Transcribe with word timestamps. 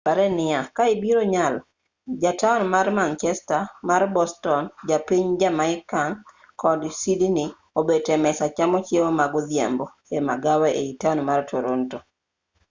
pare 0.07 0.25
niya 0.37 0.59
ka 0.75 0.83
ibiro 0.95 1.23
nyalo 1.33 1.59
ja 2.23 2.31
taon 2.41 2.61
mar 2.73 2.87
manchester 2.99 3.61
mar 3.89 4.01
boston 4.15 4.63
ja 4.89 4.97
piny 5.07 5.27
jamaican 5.39 6.11
kod 6.61 6.79
sydney 7.01 7.49
obet 7.79 8.05
e 8.15 8.17
mesa 8.25 8.45
chamo 8.57 8.77
chiemo 8.87 9.11
ma 9.19 9.25
godhiambo 9.33 9.85
e 10.15 10.17
magawa 10.27 10.67
ei 10.81 10.91
taon 11.01 11.19
mar 11.27 11.39
toronto 11.51 11.97